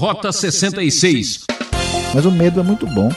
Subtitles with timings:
[0.00, 1.40] Rota 66.
[2.14, 3.12] Mas o medo é muito bom.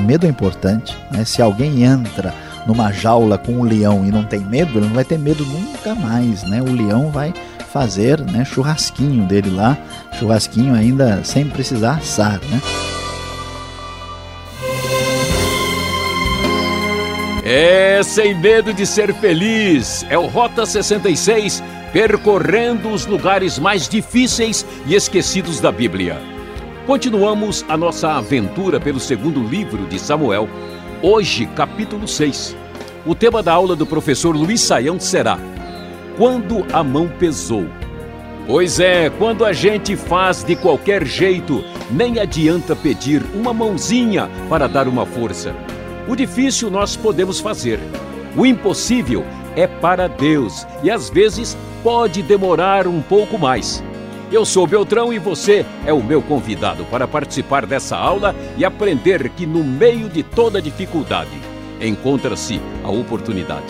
[0.00, 0.96] Medo é importante.
[1.12, 1.24] Né?
[1.24, 2.34] Se alguém entra
[2.66, 5.94] numa jaula com um leão e não tem medo, ele não vai ter medo nunca
[5.94, 6.42] mais.
[6.42, 6.60] Né?
[6.60, 7.32] O leão vai
[7.72, 9.78] fazer né, churrasquinho dele lá,
[10.18, 12.40] churrasquinho ainda sem precisar assar.
[12.50, 12.60] Né?
[17.50, 20.04] É, sem medo de ser feliz.
[20.10, 21.62] É o Rota 66
[21.94, 26.20] percorrendo os lugares mais difíceis e esquecidos da Bíblia.
[26.86, 30.46] Continuamos a nossa aventura pelo segundo livro de Samuel,
[31.00, 32.54] hoje, capítulo 6.
[33.06, 35.38] O tema da aula do professor Luiz Saião será
[36.18, 37.64] Quando a mão pesou.
[38.46, 44.68] Pois é, quando a gente faz de qualquer jeito, nem adianta pedir uma mãozinha para
[44.68, 45.54] dar uma força.
[46.08, 47.78] O difícil nós podemos fazer.
[48.34, 53.84] O impossível é para Deus e às vezes pode demorar um pouco mais.
[54.32, 59.28] Eu sou Beltrão e você é o meu convidado para participar dessa aula e aprender
[59.30, 61.38] que no meio de toda dificuldade
[61.78, 63.66] encontra-se a oportunidade.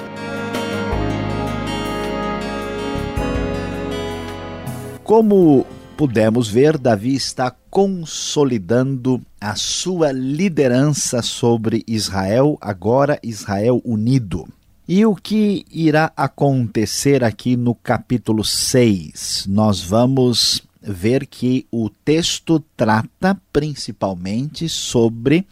[5.03, 5.67] Como
[5.99, 14.47] pudemos ver, Davi está consolidando a sua liderança sobre Israel, agora Israel unido.
[14.87, 19.47] E o que irá acontecer aqui no capítulo 6?
[19.49, 25.45] Nós vamos ver que o texto trata principalmente sobre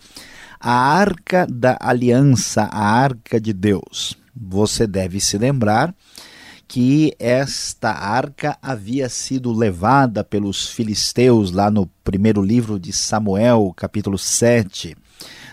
[0.60, 4.16] a arca da aliança, a arca de Deus.
[4.32, 5.92] Você deve se lembrar
[6.68, 14.18] que esta arca havia sido levada pelos filisteus lá no primeiro livro de Samuel, capítulo
[14.18, 14.96] 7.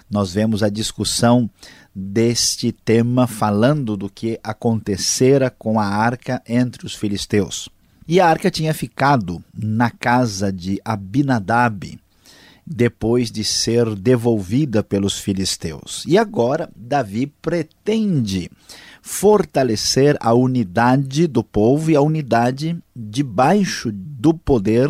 [0.10, 1.50] Nós vemos a discussão
[1.94, 7.70] deste tema, falando do que acontecera com a arca entre os filisteus.
[8.08, 12.00] E a arca tinha ficado na casa de Abinadab,
[12.66, 16.04] depois de ser devolvida pelos filisteus.
[16.08, 18.50] E agora Davi pretende
[19.06, 24.90] fortalecer a unidade do povo e a unidade debaixo do poder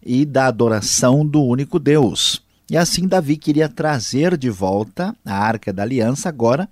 [0.00, 2.40] e da adoração do único Deus.
[2.70, 6.68] E assim Davi queria trazer de volta a Arca da Aliança agora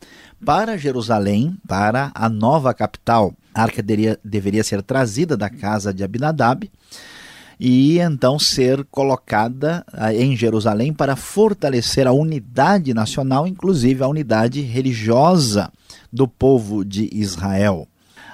[0.47, 3.35] para Jerusalém, para a nova capital.
[3.53, 6.71] A arca deveria, deveria ser trazida da casa de Abinadab
[7.59, 14.61] e então ser colocada ah, em Jerusalém para fortalecer a unidade nacional, inclusive a unidade
[14.61, 15.73] religiosa
[16.13, 17.87] do povo de Israel.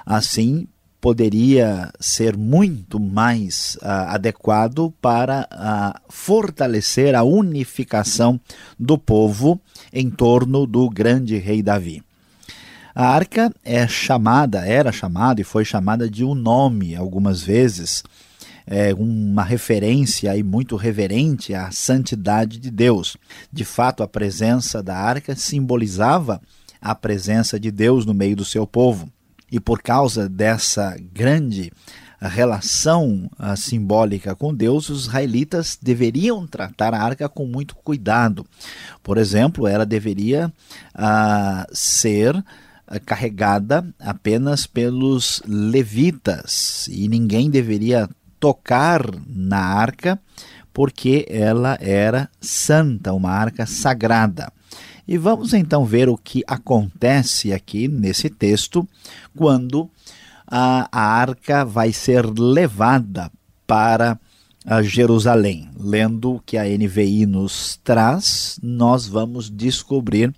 [0.05, 0.67] Assim,
[1.05, 8.39] poderia ser muito mais uh, adequado para uh, fortalecer a unificação
[8.79, 9.61] do povo
[9.93, 12.01] em torno do grande rei Davi.
[12.95, 18.01] A arca é chamada, era chamada e foi chamada de um nome algumas vezes,
[18.65, 23.15] é uma referência aí muito reverente à santidade de Deus.
[23.51, 26.41] De fato, a presença da arca simbolizava
[26.81, 29.09] a presença de Deus no meio do seu povo.
[29.51, 31.71] E por causa dessa grande
[32.27, 38.45] relação uh, simbólica com Deus, os israelitas deveriam tratar a arca com muito cuidado.
[39.03, 40.51] Por exemplo, ela deveria
[40.95, 42.43] uh, ser uh,
[43.05, 48.09] carregada apenas pelos levitas e ninguém deveria
[48.39, 50.19] tocar na arca
[50.73, 54.51] porque ela era santa, uma arca sagrada.
[55.07, 58.87] E vamos então ver o que acontece aqui nesse texto
[59.35, 59.89] quando
[60.47, 63.31] a, a arca vai ser levada
[63.67, 64.19] para
[64.83, 65.69] Jerusalém.
[65.79, 70.33] Lendo o que a NVI nos traz, nós vamos descobrir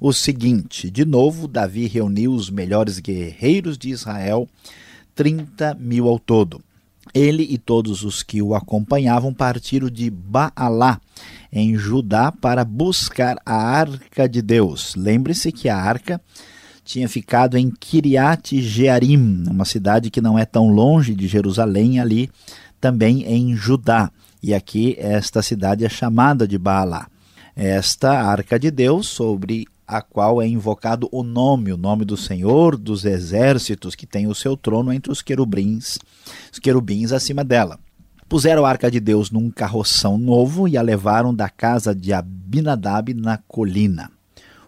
[0.00, 4.48] o seguinte: de novo, Davi reuniu os melhores guerreiros de Israel,
[5.14, 6.60] 30 mil ao todo.
[7.14, 11.00] Ele e todos os que o acompanhavam partiram de Baalá,
[11.52, 14.94] em Judá, para buscar a arca de Deus.
[14.94, 16.20] Lembre-se que a arca
[16.84, 22.30] tinha ficado em Kiriat Jearim, uma cidade que não é tão longe de Jerusalém, ali
[22.80, 24.10] também em Judá.
[24.42, 27.06] E aqui esta cidade é chamada de Baalá.
[27.54, 32.76] Esta arca de Deus, sobre a qual é invocado o nome, o nome do Senhor
[32.76, 35.98] dos exércitos, que tem o seu trono entre os querubins,
[36.52, 37.78] os querubins acima dela.
[38.28, 43.14] Puseram a arca de Deus num carroção novo e a levaram da casa de Abinadab
[43.14, 44.10] na colina.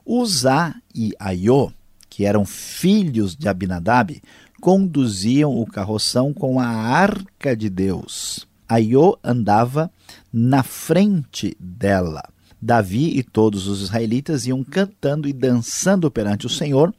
[0.04, 1.70] Uzá e Aiô,
[2.08, 4.20] que eram filhos de Abinadab,
[4.62, 8.48] conduziam o carroção com a arca de Deus.
[8.66, 9.90] Aiô andava
[10.32, 12.22] na frente dela.
[12.62, 16.94] Davi e todos os israelitas iam cantando e dançando perante o Senhor,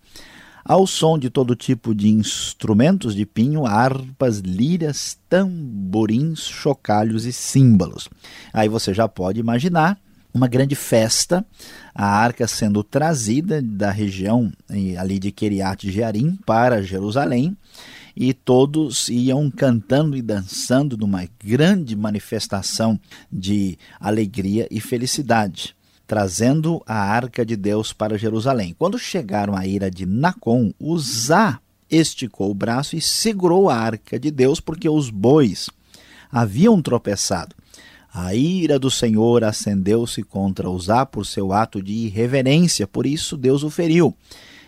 [0.63, 8.09] ao som de todo tipo de instrumentos de pinho, harpas, liras, tamborins, chocalhos e símbolos.
[8.53, 9.97] Aí você já pode imaginar
[10.33, 11.45] uma grande festa,
[11.93, 14.51] a arca sendo trazida da região
[14.97, 17.55] ali de Keriat Jearim para Jerusalém,
[18.15, 22.99] e todos iam cantando e dançando numa grande manifestação
[23.31, 25.75] de alegria e felicidade
[26.11, 28.75] trazendo a arca de Deus para Jerusalém.
[28.77, 34.29] Quando chegaram à ira de Nacon, Uzá esticou o braço e segurou a arca de
[34.29, 35.69] Deus, porque os bois
[36.29, 37.55] haviam tropeçado.
[38.13, 43.63] A ira do Senhor acendeu-se contra Uzá por seu ato de irreverência, por isso Deus
[43.63, 44.13] o feriu.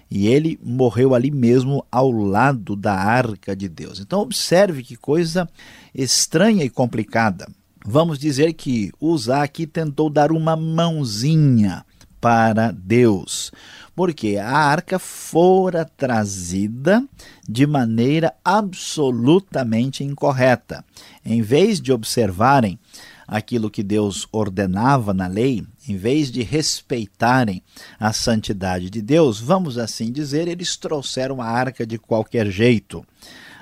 [0.10, 4.00] E ele morreu ali mesmo ao lado da arca de Deus.
[4.00, 5.50] Então, observe que coisa
[5.94, 7.50] estranha e complicada.
[7.85, 11.85] Vamos dizer que Uzá aqui tentou dar uma mãozinha
[12.21, 13.51] para Deus,
[13.94, 17.03] porque a arca fora trazida
[17.47, 20.85] de maneira absolutamente incorreta.
[21.25, 22.80] Em vez de observarem
[23.27, 27.62] aquilo que Deus ordenava na lei, em vez de respeitarem
[28.00, 33.06] a santidade de Deus, vamos assim dizer, eles trouxeram a arca de qualquer jeito.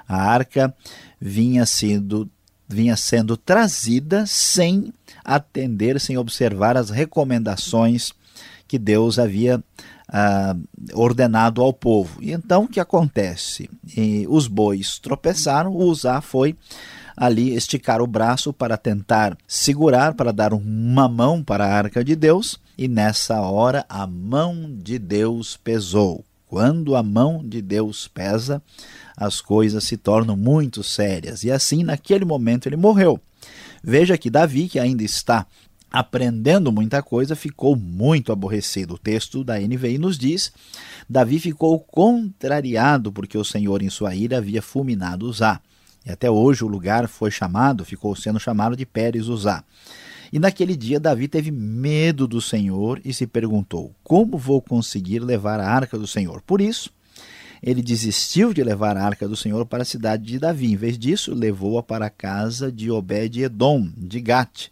[0.07, 0.71] A arca
[1.19, 2.29] vinha sendo
[2.73, 8.11] vinha sendo trazida sem atender, sem observar as recomendações
[8.67, 9.63] que Deus havia
[10.07, 10.55] ah,
[10.93, 12.21] ordenado ao povo.
[12.21, 13.69] E então o que acontece?
[13.95, 16.55] E os bois tropeçaram, o Uzá foi
[17.15, 22.15] ali esticar o braço para tentar segurar, para dar uma mão para a arca de
[22.15, 26.25] Deus, e nessa hora a mão de Deus pesou.
[26.51, 28.61] Quando a mão de Deus pesa,
[29.15, 31.45] as coisas se tornam muito sérias.
[31.45, 33.21] E assim, naquele momento, ele morreu.
[33.81, 35.47] Veja que Davi, que ainda está
[35.89, 38.95] aprendendo muita coisa, ficou muito aborrecido.
[38.95, 40.51] O texto da NVI nos diz:
[41.09, 45.61] Davi ficou contrariado porque o Senhor, em sua ira, havia fulminado Uzá.
[46.05, 49.63] E até hoje o lugar foi chamado, ficou sendo chamado de Pérez Uzá.
[50.31, 55.59] E naquele dia Davi teve medo do Senhor e se perguntou: Como vou conseguir levar
[55.59, 56.41] a arca do Senhor?
[56.41, 56.89] Por isso,
[57.61, 60.71] ele desistiu de levar a arca do Senhor para a cidade de Davi.
[60.71, 64.69] Em vez disso, levou-a para a casa de Obed-Edom, de Gate.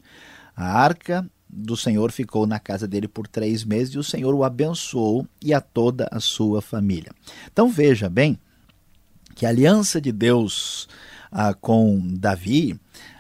[0.55, 4.43] A arca do Senhor ficou na casa dele por três meses e o Senhor o
[4.43, 7.11] abençoou e a toda a sua família.
[7.51, 8.39] Então veja bem
[9.35, 10.87] que a aliança de Deus
[11.31, 12.79] ah, com Davi,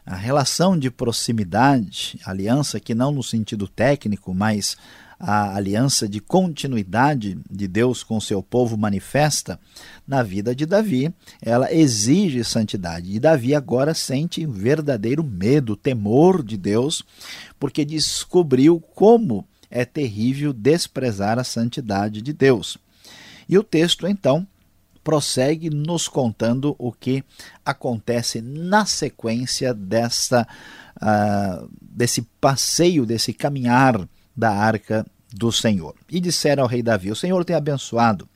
[0.09, 4.75] a relação de proximidade, aliança que não no sentido técnico, mas
[5.19, 9.59] a aliança de continuidade de Deus com seu povo manifesta
[10.07, 13.13] na vida de Davi, ela exige santidade.
[13.13, 17.03] E Davi agora sente verdadeiro medo, temor de Deus,
[17.59, 22.79] porque descobriu como é terrível desprezar a santidade de Deus.
[23.47, 24.47] E o texto, então,
[25.09, 27.23] prossegue nos contando o que
[27.65, 30.47] acontece na sequência dessa,
[30.97, 34.07] uh, desse passeio, desse caminhar
[34.37, 35.03] da arca
[35.33, 35.95] do Senhor.
[36.11, 38.29] E disseram ao rei Davi: O Senhor tem abençoado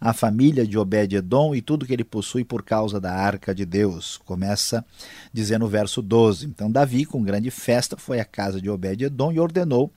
[0.00, 4.18] a família de Obed-Edom e tudo que ele possui por causa da arca de Deus.
[4.24, 4.84] Começa
[5.32, 6.44] dizendo o verso 12.
[6.46, 9.92] Então Davi, com grande festa, foi à casa de Obed-Edom e ordenou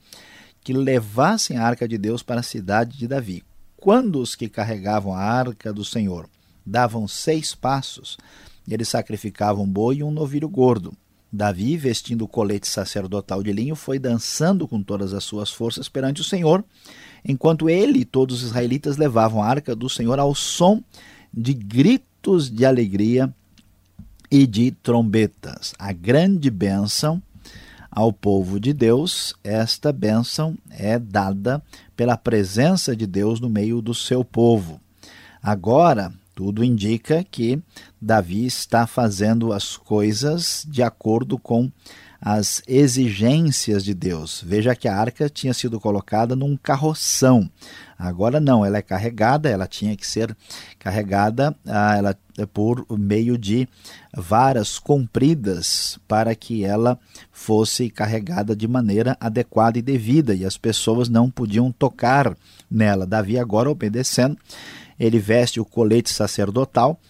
[0.62, 3.42] que levassem a arca de Deus para a cidade de Davi.
[3.80, 6.28] Quando os que carregavam a arca do Senhor
[6.66, 8.18] davam seis passos,
[8.68, 10.92] eles sacrificavam um boi e um novilho gordo.
[11.32, 16.20] Davi, vestindo o colete sacerdotal de linho, foi dançando com todas as suas forças perante
[16.20, 16.62] o Senhor,
[17.24, 20.82] enquanto ele e todos os israelitas levavam a arca do Senhor ao som
[21.32, 23.32] de gritos de alegria
[24.30, 25.72] e de trombetas.
[25.78, 27.22] A grande bênção
[27.90, 31.62] ao povo de Deus, esta bênção é dada
[31.96, 34.80] pela presença de Deus no meio do seu povo.
[35.42, 37.60] Agora, tudo indica que
[38.00, 41.70] Davi está fazendo as coisas de acordo com
[42.20, 44.42] as exigências de Deus.
[44.44, 47.50] Veja que a arca tinha sido colocada num carroção.
[47.98, 50.36] Agora não, ela é carregada, ela tinha que ser
[50.78, 53.68] carregada ah, ela, é por meio de
[54.16, 56.98] varas compridas para que ela
[57.30, 62.36] fosse carregada de maneira adequada e devida, e as pessoas não podiam tocar
[62.70, 63.06] nela.
[63.06, 64.36] Davi agora obedecendo
[65.00, 67.00] ele veste o colete sacerdotal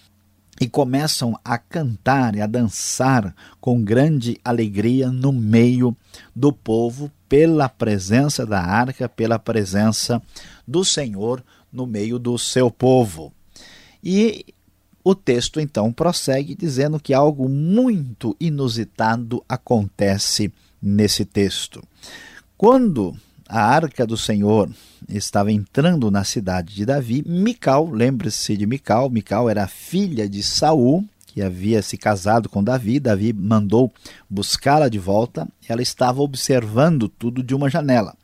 [0.61, 5.97] e começam a cantar e a dançar com grande alegria no meio
[6.37, 10.21] do povo, pela presença da arca, pela presença
[10.69, 13.33] do Senhor no meio do seu povo.
[14.05, 14.45] E
[15.02, 20.52] o texto então prossegue dizendo que algo muito inusitado acontece
[20.83, 21.83] nesse texto.
[22.59, 23.17] Quando
[23.50, 24.71] a arca do Senhor
[25.09, 31.04] estava entrando na cidade de Davi, Mical, lembre-se de Mical, Mical era filha de Saul,
[31.26, 33.92] que havia se casado com Davi, Davi mandou
[34.28, 38.14] buscá-la de volta, ela estava observando tudo de uma janela.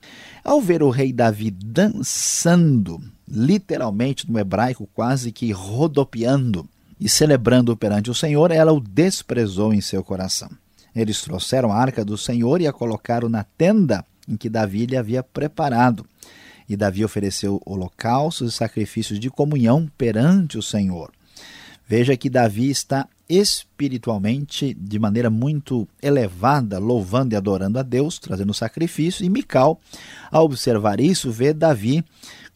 [0.45, 6.69] Ao ver o rei Davi dançando, literalmente no hebraico, quase que rodopiando
[7.01, 10.51] e celebrando perante o Senhor, ela o desprezou em seu coração.
[10.95, 14.97] Eles trouxeram a arca do Senhor e a colocaram na tenda em que Davi lhe
[14.97, 16.07] havia preparado.
[16.69, 21.13] E Davi ofereceu holocaustos e sacrifícios de comunhão perante o Senhor.
[21.89, 28.55] Veja que Davi está espiritualmente de maneira muito elevada, louvando e adorando a Deus, trazendo
[28.55, 29.81] sacrifício, e Mical,
[30.31, 32.05] ao observar isso, vê Davi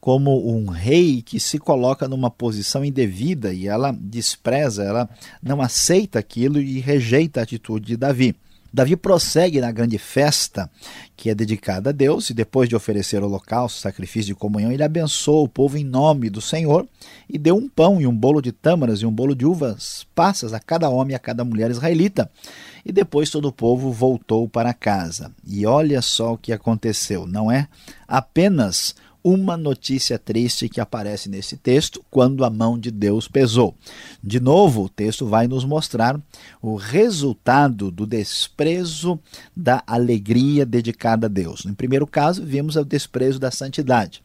[0.00, 5.08] como um rei que se coloca numa posição indevida e ela despreza, ela
[5.42, 8.34] não aceita aquilo e rejeita a atitude de Davi.
[8.72, 10.70] Davi prossegue na grande festa
[11.16, 15.44] que é dedicada a Deus, e depois de oferecer holocausto, sacrifício de comunhão, ele abençoou
[15.44, 16.88] o povo em nome do Senhor
[17.28, 20.54] e deu um pão e um bolo de tâmaras e um bolo de uvas passas
[20.54, 22.30] a cada homem e a cada mulher israelita.
[22.86, 25.30] E depois todo o povo voltou para casa.
[25.46, 27.68] E olha só o que aconteceu, não é
[28.08, 33.74] apenas uma notícia triste que aparece nesse texto, quando a mão de Deus pesou.
[34.22, 36.20] De novo, o texto vai nos mostrar
[36.60, 39.18] o resultado do desprezo
[39.56, 41.64] da alegria dedicada a Deus.
[41.64, 44.22] No primeiro caso, vimos o desprezo da santidade.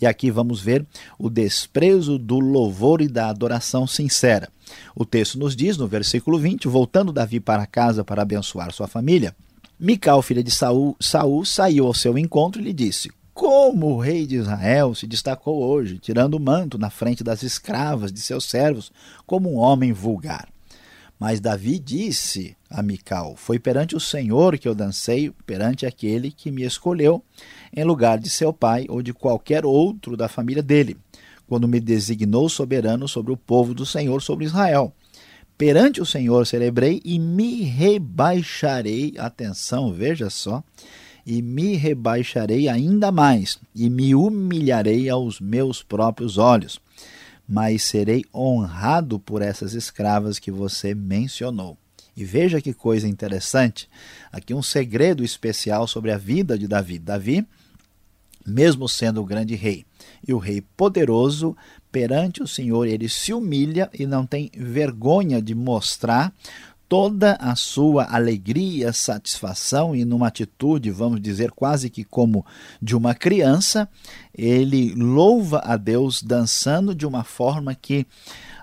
[0.00, 0.86] E aqui vamos ver
[1.18, 4.48] o desprezo do louvor e da adoração sincera.
[4.94, 9.34] O texto nos diz, no versículo 20, voltando Davi para casa para abençoar sua família,
[9.80, 14.26] Mical, filha de Saul, Saul, saiu ao seu encontro e lhe disse: como o rei
[14.26, 18.90] de Israel se destacou hoje, tirando o manto na frente das escravas de seus servos,
[19.24, 20.48] como um homem vulgar.
[21.20, 26.50] Mas Davi disse a Mical: Foi perante o Senhor que eu dancei, perante aquele que
[26.50, 27.22] me escolheu,
[27.72, 30.96] em lugar de seu pai ou de qualquer outro da família dele,
[31.46, 34.92] quando me designou soberano sobre o povo do Senhor, sobre Israel.
[35.56, 39.14] Perante o Senhor celebrei e me rebaixarei.
[39.16, 40.60] Atenção, veja só
[41.30, 46.80] e me rebaixarei ainda mais, e me humilharei aos meus próprios olhos.
[47.46, 51.76] Mas serei honrado por essas escravas que você mencionou.
[52.16, 53.90] E veja que coisa interessante,
[54.32, 56.98] aqui um segredo especial sobre a vida de Davi.
[56.98, 57.46] Davi,
[58.46, 59.84] mesmo sendo o grande rei
[60.26, 61.54] e o rei poderoso,
[61.92, 66.32] perante o Senhor ele se humilha e não tem vergonha de mostrar
[66.88, 72.46] toda a sua alegria, satisfação e numa atitude, vamos dizer, quase que como
[72.80, 73.88] de uma criança,
[74.34, 78.06] ele louva a Deus dançando de uma forma que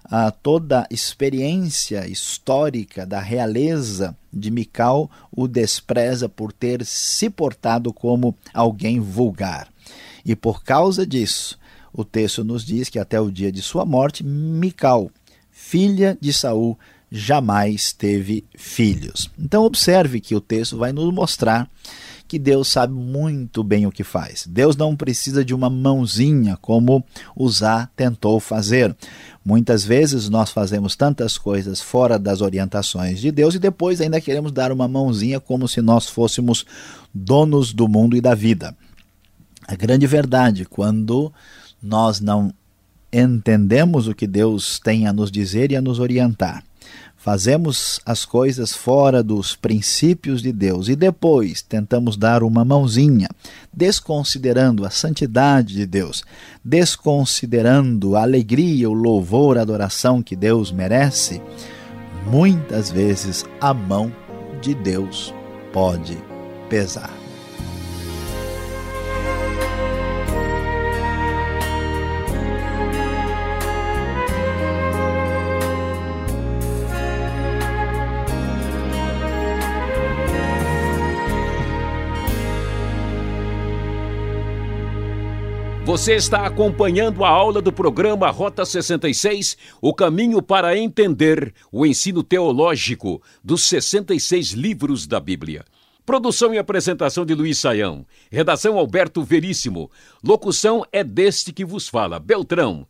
[0.04, 7.94] a toda a experiência histórica da realeza de Mical o despreza por ter se portado
[7.94, 9.68] como alguém vulgar.
[10.26, 11.60] E por causa disso,
[11.94, 15.10] o texto nos diz que até o dia de sua morte, Mical,
[15.52, 16.78] filha de Saul,
[17.16, 19.30] jamais teve filhos.
[19.40, 21.70] Então, observe que o texto vai nos mostrar
[22.28, 24.46] que Deus sabe muito bem o que faz.
[24.48, 27.04] Deus não precisa de uma mãozinha como
[27.36, 28.96] Uzá tentou fazer.
[29.44, 34.52] Muitas vezes nós fazemos tantas coisas fora das orientações de Deus e depois ainda queremos
[34.52, 36.66] dar uma mãozinha como se nós fôssemos
[37.14, 38.76] donos do mundo e da vida.
[39.68, 41.32] A grande verdade, quando
[41.82, 42.52] nós não
[43.14, 46.64] entendemos o que Deus tem a nos dizer e a nos orientar,
[47.26, 53.28] fazemos as coisas fora dos princípios de Deus e depois tentamos dar uma mãozinha,
[53.74, 56.24] desconsiderando a santidade de Deus,
[56.64, 61.42] desconsiderando a alegria, o louvor, a adoração que Deus merece,
[62.28, 64.14] muitas vezes a mão
[64.62, 65.34] de Deus
[65.74, 66.16] pode
[66.70, 67.25] pesar.
[85.96, 92.22] Você está acompanhando a aula do programa Rota 66, o caminho para entender o ensino
[92.22, 95.64] teológico dos 66 livros da Bíblia.
[96.06, 98.06] Produção e apresentação de Luiz Saião.
[98.30, 99.90] Redação Alberto Veríssimo.
[100.22, 102.86] Locução é deste que vos fala, Beltrão.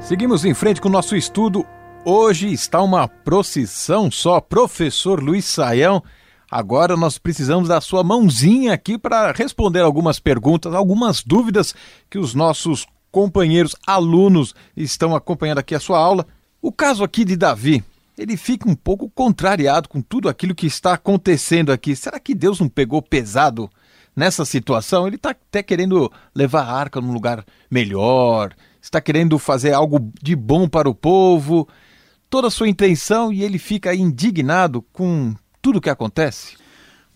[0.05, 1.65] Seguimos em frente com o nosso estudo.
[2.05, 4.39] Hoje está uma procissão só.
[4.39, 6.03] Professor Luiz Saião,
[6.49, 11.73] agora nós precisamos da sua mãozinha aqui para responder algumas perguntas, algumas dúvidas
[12.07, 16.27] que os nossos companheiros alunos estão acompanhando aqui a sua aula.
[16.61, 17.83] O caso aqui de Davi,
[18.15, 21.95] ele fica um pouco contrariado com tudo aquilo que está acontecendo aqui.
[21.95, 23.67] Será que Deus não pegou pesado
[24.15, 25.07] nessa situação?
[25.07, 28.53] Ele está até querendo levar a arca num lugar melhor,
[28.85, 31.67] está querendo fazer algo de bom para o povo,
[32.29, 36.55] toda a sua intenção e ele fica indignado com tudo o que acontece?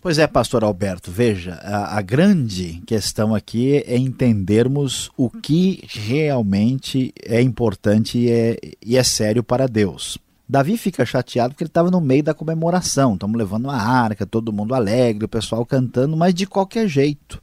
[0.00, 7.12] Pois é, pastor Alberto, veja, a, a, grande questão aqui é entendermos o que realmente
[7.22, 10.16] é importante e é, e é sério para Deus.
[10.48, 14.52] Davi fica chateado porque ele estava no meio da comemoração, estamos levando uma arca, todo
[14.52, 17.40] mundo alegre, o pessoal cantando, mas de qualquer jeito.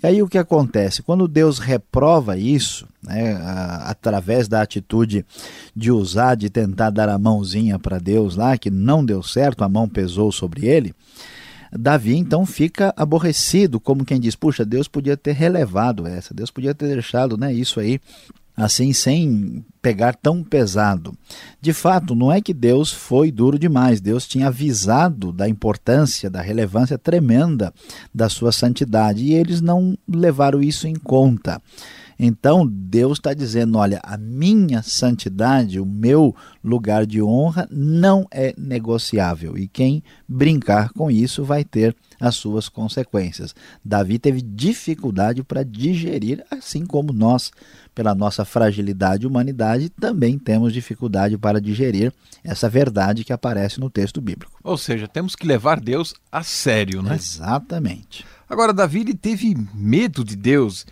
[0.00, 1.02] E aí o que acontece?
[1.02, 5.24] Quando Deus reprova isso, né, a, através da atitude
[5.74, 9.68] de usar, de tentar dar a mãozinha para Deus lá, que não deu certo, a
[9.68, 10.94] mão pesou sobre ele,
[11.72, 16.74] Davi então fica aborrecido, como quem diz: puxa, Deus podia ter relevado essa, Deus podia
[16.74, 17.98] ter deixado né, isso aí
[18.56, 21.16] assim sem pegar tão pesado.
[21.60, 26.40] De fato, não é que Deus foi duro demais, Deus tinha avisado da importância, da
[26.40, 27.72] relevância tremenda
[28.14, 31.60] da sua santidade e eles não levaram isso em conta.
[32.24, 38.54] Então Deus está dizendo: olha, a minha santidade, o meu lugar de honra não é
[38.56, 43.52] negociável e quem brincar com isso vai ter as suas consequências.
[43.84, 47.50] Davi teve dificuldade para digerir, assim como nós,
[47.92, 52.12] pela nossa fragilidade e humanidade, também temos dificuldade para digerir
[52.44, 54.52] essa verdade que aparece no texto bíblico.
[54.62, 57.16] Ou seja, temos que levar Deus a sério, né?
[57.16, 58.24] Exatamente.
[58.48, 60.86] Agora, Davi teve medo de Deus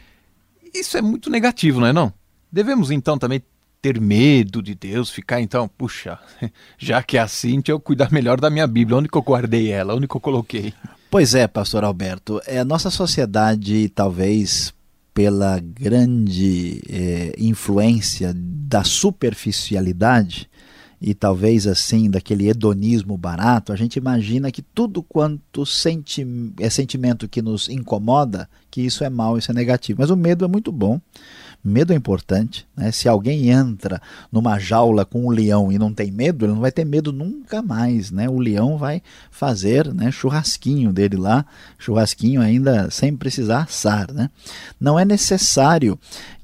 [0.74, 2.12] isso é muito negativo, não é não?
[2.50, 3.42] Devemos então também
[3.80, 6.18] ter medo de Deus, ficar então, puxa,
[6.78, 8.98] já que é assim, deixa eu cuidar melhor da minha Bíblia.
[8.98, 9.94] Onde que eu guardei ela?
[9.94, 10.74] Onde que eu coloquei?
[11.10, 14.72] Pois é, pastor Alberto, é, a nossa sociedade talvez
[15.12, 20.49] pela grande é, influência da superficialidade
[21.00, 26.26] e talvez assim daquele hedonismo barato, a gente imagina que tudo quanto senti
[26.58, 30.02] é sentimento que nos incomoda, que isso é mal, isso é negativo.
[30.02, 31.00] Mas o medo é muito bom.
[31.62, 32.66] Medo é importante.
[32.76, 32.90] Né?
[32.90, 34.00] Se alguém entra
[34.32, 37.60] numa jaula com um leão e não tem medo, ele não vai ter medo nunca
[37.60, 38.10] mais.
[38.10, 38.28] Né?
[38.28, 41.44] O leão vai fazer né, churrasquinho dele lá,
[41.78, 44.12] churrasquinho ainda sem precisar assar.
[44.12, 44.30] Né?
[44.78, 45.98] Não é necessário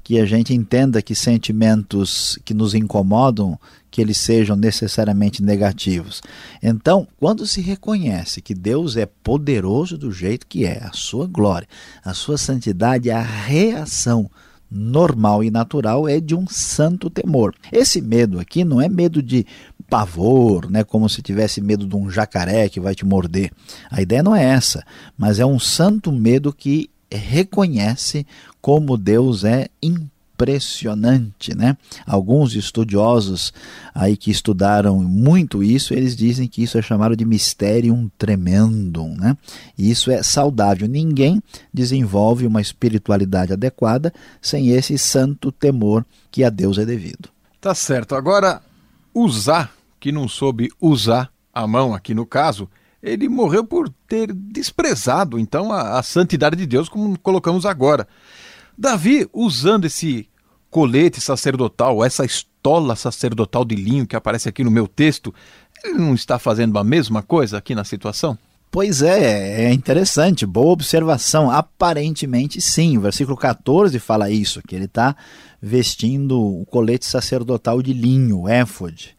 [0.07, 3.59] que a gente entenda que sentimentos que nos incomodam,
[3.91, 6.21] que eles sejam necessariamente negativos.
[6.63, 11.67] Então, quando se reconhece que Deus é poderoso do jeito que é, a sua glória,
[12.05, 14.31] a sua santidade, a reação
[14.71, 17.53] normal e natural é de um santo temor.
[17.69, 19.45] Esse medo aqui não é medo de
[19.89, 23.51] pavor, né, como se tivesse medo de um jacaré que vai te morder.
[23.91, 24.85] A ideia não é essa,
[25.17, 28.25] mas é um santo medo que reconhece
[28.67, 31.77] como Deus é impressionante, né?
[32.05, 33.53] Alguns estudiosos
[33.95, 39.37] aí que estudaram muito isso, eles dizem que isso é chamado de mysterium tremendum, né?
[39.77, 40.85] E isso é saudável.
[40.85, 41.41] Ninguém
[41.73, 47.29] desenvolve uma espiritualidade adequada sem esse santo temor que a Deus é devido.
[47.61, 48.15] Tá certo.
[48.15, 48.61] Agora,
[49.13, 52.69] usar, que não soube usar a mão aqui no caso,
[53.01, 58.05] ele morreu por ter desprezado então a, a santidade de Deus, como colocamos agora.
[58.77, 60.29] Davi, usando esse
[60.69, 65.33] colete sacerdotal, essa estola sacerdotal de linho que aparece aqui no meu texto,
[65.83, 68.37] ele não está fazendo a mesma coisa aqui na situação?
[68.69, 71.49] Pois é, é interessante, boa observação.
[71.49, 75.15] Aparentemente sim, o versículo 14 fala isso, que ele está
[75.61, 79.15] vestindo o colete sacerdotal de linho, éfode.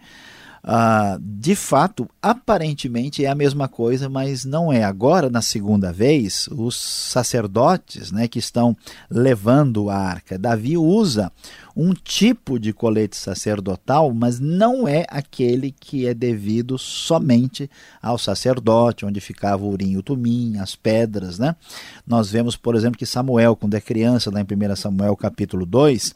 [0.64, 4.84] Uh, de fato, aparentemente é a mesma coisa, mas não é.
[4.84, 8.76] Agora, na segunda vez, os sacerdotes né, que estão
[9.10, 11.32] levando a arca, Davi usa
[11.78, 17.70] um tipo de colete sacerdotal, mas não é aquele que é devido somente
[18.02, 21.38] ao sacerdote, onde ficava o urim e o tumim, as pedras.
[21.38, 21.54] Né?
[22.04, 26.14] Nós vemos, por exemplo, que Samuel, quando é criança, lá em 1 Samuel capítulo 2,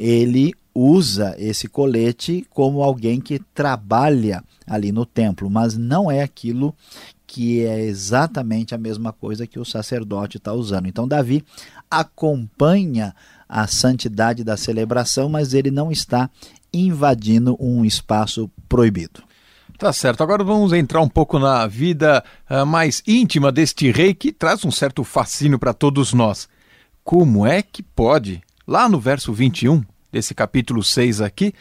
[0.00, 6.72] ele usa esse colete como alguém que trabalha ali no templo, mas não é aquilo
[7.26, 10.86] que é exatamente a mesma coisa que o sacerdote está usando.
[10.86, 11.44] Então, Davi
[11.90, 13.12] acompanha
[13.48, 16.30] a santidade da celebração, mas ele não está
[16.72, 19.22] invadindo um espaço proibido.
[19.76, 20.22] Tá certo.
[20.22, 24.70] Agora vamos entrar um pouco na vida uh, mais íntima deste rei que traz um
[24.70, 26.48] certo fascínio para todos nós.
[27.02, 31.54] Como é que pode, lá no verso 21 desse capítulo 6 aqui,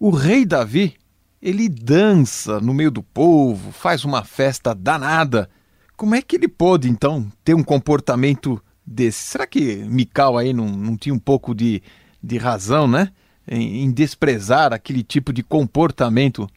[0.00, 0.94] o rei Davi
[1.42, 5.50] ele dança no meio do povo, faz uma festa danada.
[5.94, 9.24] Como é que ele pôde, então, ter um comportamento desse?
[9.24, 11.82] Será que Mical aí não, não tinha um pouco de,
[12.22, 13.10] de razão, né?
[13.46, 16.48] Em, em desprezar aquele tipo de comportamento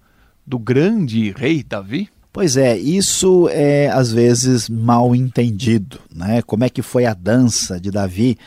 [0.47, 2.09] do grande rei Davi?
[2.35, 6.41] Pois é, isso é às vezes mal entendido, né?
[6.41, 8.38] Como é que foi a dança de Davi?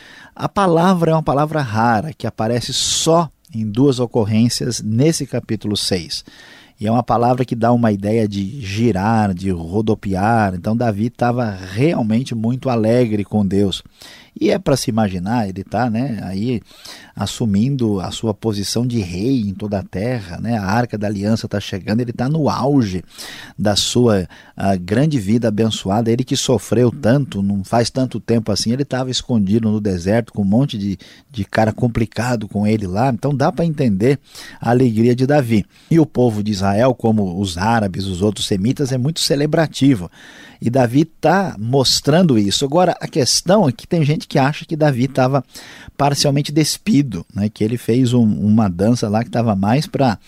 [0.40, 6.24] A palavra é uma palavra rara que aparece só em duas ocorrências nesse capítulo 6.
[6.78, 10.54] E é uma palavra que dá uma ideia de girar, de rodopiar.
[10.54, 13.82] Então, Davi estava realmente muito alegre com Deus.
[14.40, 16.60] E é para se imaginar, ele está né, aí
[17.14, 20.56] assumindo a sua posição de rei em toda a terra, né?
[20.56, 23.02] a arca da aliança está chegando, ele está no auge
[23.58, 24.28] da sua
[24.82, 29.70] grande vida abençoada, ele que sofreu tanto, não faz tanto tempo assim, ele estava escondido
[29.70, 30.96] no deserto com um monte de,
[31.28, 34.20] de cara complicado com ele lá, então dá para entender
[34.60, 35.66] a alegria de Davi.
[35.90, 40.08] E o povo de Israel, como os árabes, os outros semitas, é muito celebrativo.
[40.60, 42.64] E Davi está mostrando isso.
[42.64, 45.44] Agora, a questão é que tem gente que acha que Davi estava
[45.96, 47.48] parcialmente despido, né?
[47.48, 50.18] que ele fez um, uma dança lá que estava mais para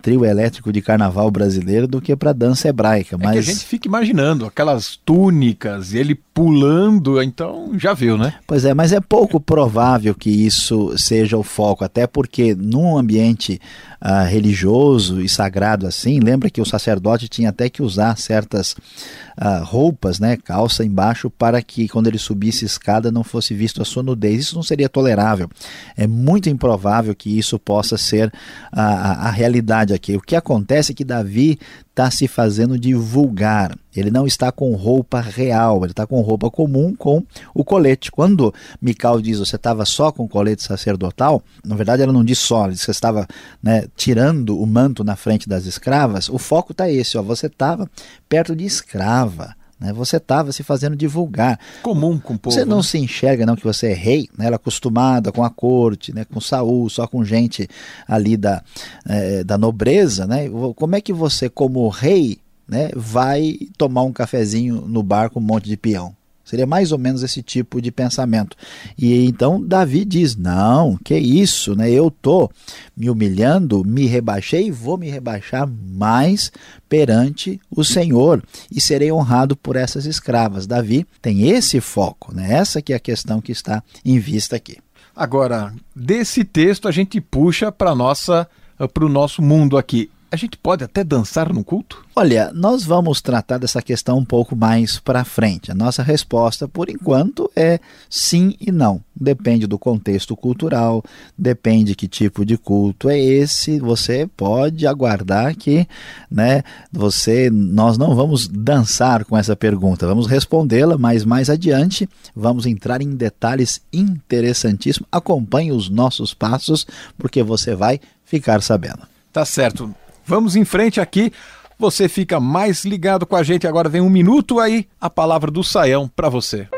[0.00, 3.16] trio elétrico de carnaval brasileiro do que para dança hebraica.
[3.16, 3.28] Mas...
[3.28, 8.34] É que a gente fica imaginando aquelas túnicas e ele pulando, então já viu, né?
[8.46, 13.60] Pois é, mas é pouco provável que isso seja o foco, até porque num ambiente
[14.00, 19.64] uh, religioso e sagrado assim, lembra que o sacerdote tinha até que usar certas uh,
[19.64, 24.02] roupas, né, calça embaixo, para que quando ele subisse escada não fosse visto a sua
[24.02, 24.40] nudez.
[24.40, 25.48] Isso não seria tolerável.
[25.96, 28.32] É muito improvável que isso possa ser
[28.70, 29.30] a, a, a
[29.68, 30.16] realidade aqui.
[30.16, 31.58] O que acontece é que Davi
[31.90, 33.76] está se fazendo divulgar.
[33.94, 37.22] Ele não está com roupa real, ele está com roupa comum com
[37.54, 38.10] o colete.
[38.10, 42.38] Quando Mical diz você estava só com o colete sacerdotal, na verdade ela não diz
[42.38, 43.26] só, ela diz que você estava
[43.62, 46.28] né, tirando o manto na frente das escravas.
[46.28, 47.90] O foco está esse, ó, você estava
[48.28, 49.57] perto de escrava.
[49.78, 49.92] Né?
[49.92, 51.58] Você estava se fazendo divulgar.
[51.82, 52.54] Comum com o povo.
[52.54, 52.82] Você não né?
[52.82, 54.46] se enxerga não que você é rei, né?
[54.46, 56.24] ela acostumada com a corte, né?
[56.24, 57.68] com Saul, só com gente
[58.06, 58.62] ali da,
[59.06, 60.26] é, da nobreza.
[60.26, 60.48] Né?
[60.74, 62.38] Como é que você, como rei,
[62.68, 66.17] né, vai tomar um cafezinho no bar com um monte de peão?
[66.48, 68.56] Seria mais ou menos esse tipo de pensamento.
[68.96, 71.90] E então Davi diz: Não, que isso, né?
[71.90, 72.50] Eu tô
[72.96, 76.50] me humilhando, me rebaixei e vou me rebaixar mais
[76.88, 78.42] perante o Senhor
[78.74, 80.66] e serei honrado por essas escravas.
[80.66, 82.54] Davi tem esse foco, né?
[82.54, 84.78] Essa que é a questão que está em vista aqui.
[85.14, 88.48] Agora, desse texto a gente puxa para nossa
[88.94, 90.08] para o nosso mundo aqui.
[90.30, 92.04] A gente pode até dançar no culto?
[92.14, 95.70] Olha, nós vamos tratar dessa questão um pouco mais para frente.
[95.70, 99.02] A nossa resposta, por enquanto, é sim e não.
[99.16, 101.02] Depende do contexto cultural,
[101.36, 103.80] depende que tipo de culto é esse.
[103.80, 105.88] Você pode aguardar que,
[106.30, 106.62] né,
[106.92, 110.06] você, nós não vamos dançar com essa pergunta.
[110.06, 115.08] Vamos respondê-la, mas mais adiante vamos entrar em detalhes interessantíssimos.
[115.10, 116.86] Acompanhe os nossos passos,
[117.16, 119.00] porque você vai ficar sabendo.
[119.32, 119.94] Tá certo.
[120.28, 121.32] Vamos em frente aqui.
[121.78, 123.66] Você fica mais ligado com a gente.
[123.66, 126.68] Agora vem um minuto aí, a palavra do Saião para você.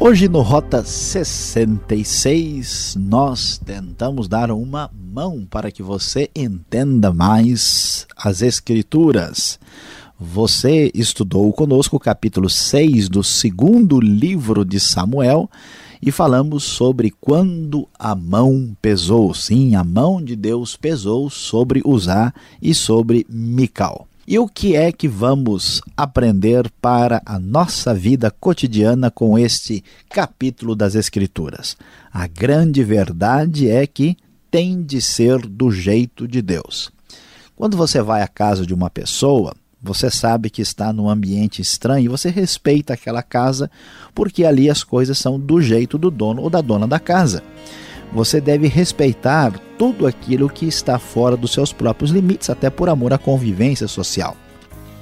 [0.00, 8.42] Hoje no Rota 66, nós tentamos dar uma mão para que você entenda mais as
[8.42, 9.60] Escrituras.
[10.24, 15.50] Você estudou conosco o capítulo 6 do segundo livro de Samuel
[16.00, 19.34] e falamos sobre quando a mão pesou.
[19.34, 22.32] Sim, a mão de Deus pesou sobre Uzá
[22.62, 24.06] e sobre Mical.
[24.24, 30.76] E o que é que vamos aprender para a nossa vida cotidiana com este capítulo
[30.76, 31.76] das Escrituras?
[32.12, 34.16] A grande verdade é que
[34.52, 36.92] tem de ser do jeito de Deus.
[37.56, 42.04] Quando você vai à casa de uma pessoa, você sabe que está num ambiente estranho
[42.04, 43.70] e você respeita aquela casa
[44.14, 47.42] porque ali as coisas são do jeito do dono ou da dona da casa.
[48.12, 53.12] Você deve respeitar tudo aquilo que está fora dos seus próprios limites, até por amor
[53.12, 54.36] à convivência social.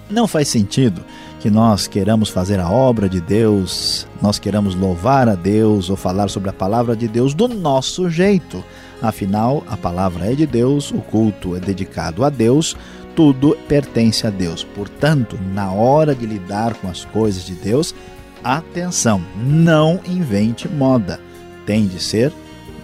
[0.08, 1.04] Não faz sentido
[1.40, 6.28] que nós queiramos fazer a obra de Deus, nós queiramos louvar a Deus ou falar
[6.28, 8.62] sobre a palavra de Deus do nosso jeito.
[9.00, 12.76] Afinal, a palavra é de Deus, o culto é dedicado a Deus,
[13.14, 14.64] tudo pertence a Deus.
[14.64, 17.94] Portanto, na hora de lidar com as coisas de Deus,
[18.42, 21.20] atenção, não invente moda.
[21.66, 22.32] Tem de ser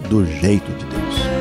[0.09, 1.37] do jeito de Deus.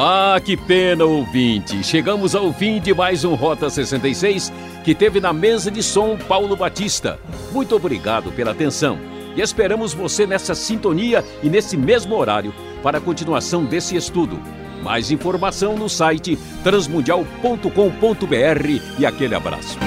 [0.00, 1.82] Ah, que pena, ouvinte!
[1.82, 4.52] Chegamos ao fim de mais um Rota 66
[4.84, 7.18] que teve na mesa de som Paulo Batista.
[7.52, 8.96] Muito obrigado pela atenção
[9.36, 14.40] e esperamos você nessa sintonia e nesse mesmo horário para a continuação desse estudo.
[14.82, 19.78] Mais informação no site transmundial.com.br e aquele abraço.